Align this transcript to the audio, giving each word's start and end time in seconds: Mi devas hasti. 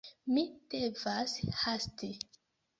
Mi 0.37 0.45
devas 0.75 1.37
hasti. 1.61 2.13